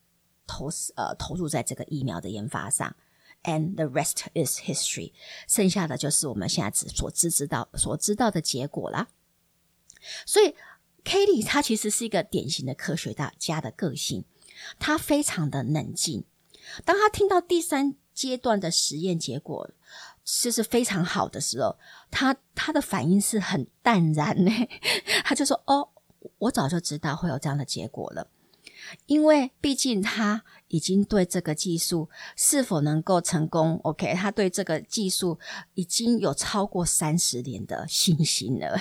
[0.48, 2.96] 投呃投入在这个疫苗的研发上
[3.44, 5.14] ，and the rest is history。
[5.48, 9.10] 剩下的就是我们现在只所知知道所知道的结果啦。
[10.26, 10.56] 所以
[11.04, 14.24] Katie 她其实是一个典型的科学大家的个性，
[14.80, 16.26] 她非常的冷静。
[16.84, 19.70] 当她听到第三阶段的实验结果
[20.24, 21.78] 就是非常好的时候，
[22.10, 24.52] 她她的反应是很淡然呢。
[25.24, 25.90] 她就说：“哦，
[26.40, 28.28] 我早就知道会有这样的结果了。”
[29.06, 35.40] 因为毕竟他已经对这个技术是否能够成功，OK，他对这个技术
[35.74, 38.80] 已经有超过三十年的信心了。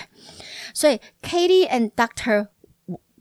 [0.75, 2.49] 所以，Katie and Doctor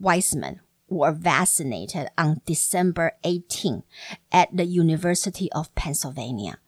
[0.00, 0.58] Weissman
[0.88, 3.82] were vaccinated on December 18
[4.30, 6.58] at the University of Pennsylvania.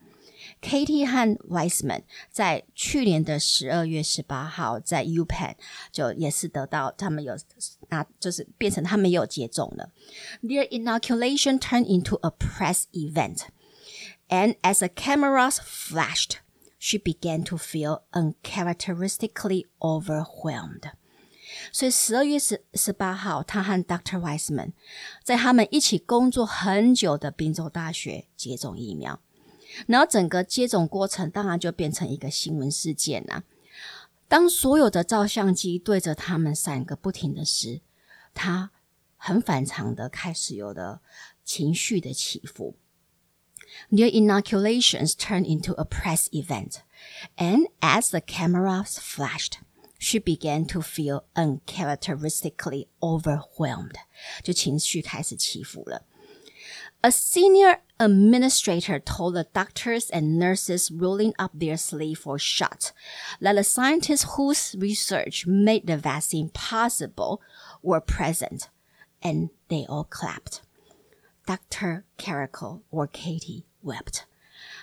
[0.61, 5.55] Katie 和 Weissman 在去年的十二月十八号在 U Penn
[10.71, 13.47] inoculation turned into a press event,
[14.29, 16.39] and as the cameras flashed,
[16.79, 20.93] she began to feel uncharacteristically overwhelmed.
[21.73, 24.21] 所以十二月十十八号，他和 Dr.
[24.21, 24.73] Weissman
[25.25, 29.21] 在他们一起工作很久的宾州大学接种疫苗。
[29.87, 33.45] 然后整个接种过程当然就变成一个新闻事件啦。
[34.29, 37.81] 当所有的照相机对着他们三个不停的时，
[38.35, 38.71] 他
[39.17, 41.01] 很反常的开始有了
[41.45, 42.77] 情绪的起伏。
[43.91, 46.77] Their inoculations turned into a press event,
[47.37, 49.59] and as the cameras flashed,
[49.99, 53.95] she began to feel uncharacteristically overwhelmed，
[54.43, 56.07] 就情绪开始起伏了。
[57.01, 62.93] A senior administrator told the doctors and nurses rolling up their sleeve for shot
[63.41, 67.41] that the scientists whose research made the vaccine possible
[67.85, 68.69] were present,
[69.23, 70.63] and they all clapped.
[71.47, 72.05] Dr.
[72.19, 74.25] Karikó or Katie wept.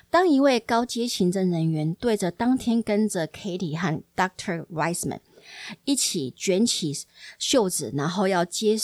[0.10, 4.66] 当一位高阶行政人员对着当天跟着 Katie 和 Dr.
[5.84, 6.96] 一起卷起
[7.38, 8.78] 袖子，然后要接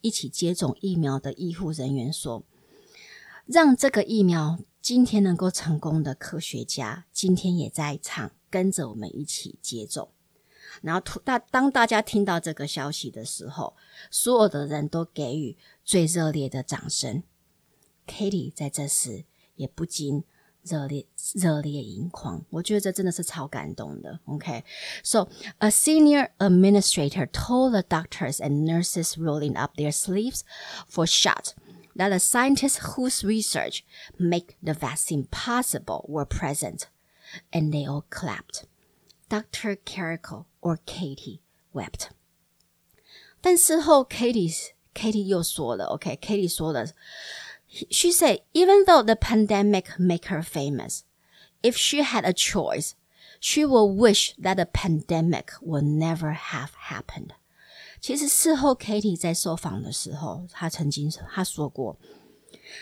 [0.00, 2.44] 一起接种疫苗的医护人员说。
[3.48, 10.10] 让这个疫苗今天能够成功的科学家，今天也在场，跟着我们一起接种。”
[10.82, 13.74] 然后，大当大家听到这个消息的时候，
[14.10, 17.22] 所有的人都给予最热烈的掌声。
[18.06, 19.24] Katie 在这时
[19.56, 20.24] 也不禁。
[20.64, 24.20] 热烈热烈盈眶，我觉得这真的是超感动的。
[24.26, 25.28] OK，so、okay?
[25.58, 30.40] a senior administrator told the doctors and nurses rolling up their sleeves
[30.86, 31.52] for shot
[31.98, 33.84] that the scientists whose research
[34.18, 36.88] make the vaccine possible were present,
[37.52, 38.64] and they all clapped.
[39.28, 39.76] Dr.
[39.76, 41.40] Karikó or Katie
[41.74, 42.10] wept.
[43.40, 44.52] 但事后 Katie
[44.94, 45.24] Katie
[48.10, 51.04] said even though the pandemic make her famous,
[51.62, 52.94] if she had a choice,
[53.38, 57.34] she would wish that the pandemic would never have happened.
[58.00, 61.98] 其实事后，Katie 在受访的时候，她曾经她说过，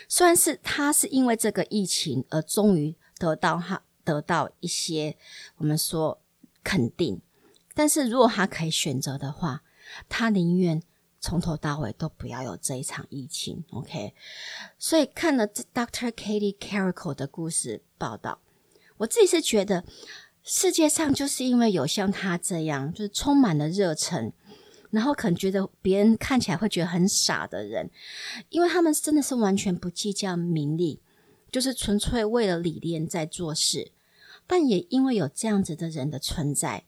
[0.07, 5.17] 虽然是她是因为这个疫情而终于得到她得到一些
[5.57, 6.21] 我们说
[6.63, 7.21] 肯定，
[7.73, 9.63] 但是如果她可以选择的话，
[10.07, 10.81] 她宁愿
[11.19, 14.13] 从头到尾都不要有这一场疫情，OK？
[14.77, 16.11] 所以看了 Dr.
[16.11, 18.39] Katie Carico 的故事报道，
[18.97, 19.83] 我自己是觉得
[20.43, 24.31] 世界上就是因为有像他这样，就是充满了热忱，
[24.89, 27.89] 然后可能觉得别人看起来会觉得很傻的人，
[28.49, 31.01] 因为他们真的是完全不计较名利，
[31.51, 33.91] 就是纯粹为了理念在做事。
[34.45, 36.85] 但也因为有这样子的人的存在，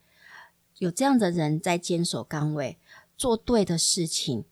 [0.78, 2.78] 有这样的人在坚守岗位。
[3.18, 4.46] 做对的事情，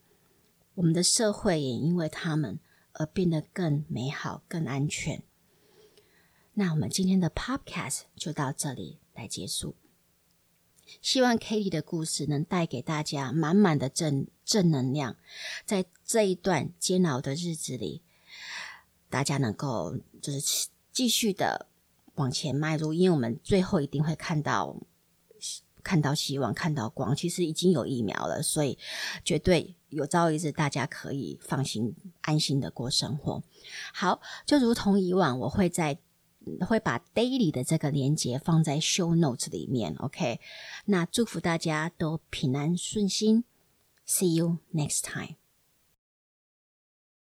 [0.74, 2.60] 我们的社会也因为他们
[2.92, 5.22] 而变得更美好、更安全。
[6.52, 9.74] 那我们今天的 Podcast 就到这里来结束。
[11.00, 15.16] 希望 Katie 的故事能带给大家满满的正正能量，
[15.64, 18.02] 在这一段煎熬的日子里，
[19.08, 21.66] 大家能够就是继续的
[22.14, 24.76] 往前迈入，因为我们最后一定会看到。
[25.80, 28.76] 看到希望，看到光，其实已经有疫苗了，所以
[29.24, 33.42] 绝对有朝一日大家可以放心、安心的过生活。
[33.94, 35.96] 好，就如同以往，我会在
[36.60, 39.94] 会把 daily 的这个连接放在 show notes 里面。
[39.96, 40.40] OK，
[40.84, 43.44] 那祝福大家都平安顺心。
[44.06, 45.37] See you next time.